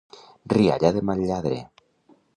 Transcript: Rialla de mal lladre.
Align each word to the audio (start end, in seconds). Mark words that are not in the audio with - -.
Rialla 0.53 0.91
de 0.95 1.05
mal 1.11 1.23
lladre. 1.27 1.63